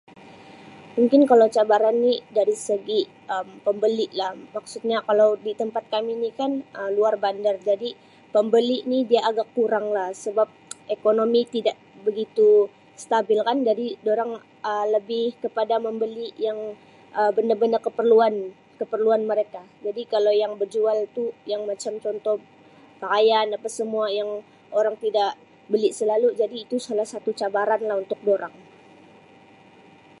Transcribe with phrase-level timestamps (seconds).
[0.99, 2.99] Mungkin kalau cabaran ni dari segi
[3.35, 7.89] Um pembeli lah maksudnya kalau di tempat kami ni kan Um luar bandar jadi
[8.33, 10.47] pembeli ni dia agak kuranglah sebab
[10.95, 11.77] ekonomi tidak
[12.07, 12.49] begitu
[13.03, 14.31] stabil kan jadi dorang
[14.69, 16.59] Um lebih kepada membeli yang
[17.19, 22.37] Um benda-benda keperluan Um keperluan mereka jadi kalau yang bejual tu yang macam contoh
[23.01, 24.29] pakaian apa semua yang
[24.79, 25.31] orang tidak
[25.71, 26.27] beli selalu
[26.59, 28.55] itu salah satu cabaran lah untuk dorang.